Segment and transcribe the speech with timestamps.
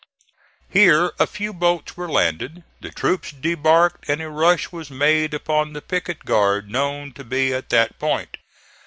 [0.67, 5.73] Here a few boats were landed, the troops debarked, and a rush was made upon
[5.73, 8.37] the picket guard known to be at that point.